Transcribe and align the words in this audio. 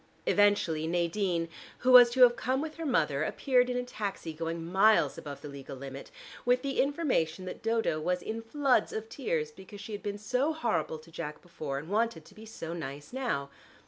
Eventually 0.25 0.87
Nadine 0.87 1.47
who 1.77 1.91
was 1.91 2.09
to 2.09 2.23
have 2.23 2.35
come 2.35 2.59
with 2.59 2.77
her 2.77 2.87
mother 2.87 3.21
appeared 3.21 3.69
in 3.69 3.77
a 3.77 3.83
taxi 3.83 4.33
going 4.33 4.65
miles 4.65 5.15
above 5.15 5.41
the 5.41 5.47
legal 5.47 5.77
limit, 5.77 6.09
with 6.43 6.63
the 6.63 6.81
information 6.81 7.45
that 7.45 7.61
Dodo 7.61 7.99
was 7.99 8.23
in 8.23 8.41
floods 8.41 8.91
of 8.93 9.09
tears 9.09 9.51
because 9.51 9.79
she 9.79 9.91
had 9.91 10.01
been 10.01 10.17
so 10.17 10.53
horrible 10.53 10.97
to 10.97 11.11
Jack 11.11 11.43
before, 11.43 11.77
and 11.77 11.87
wanted 11.87 12.25
to 12.25 12.33
be 12.33 12.47
so 12.47 12.73
nice 12.73 13.13
now. 13.13 13.51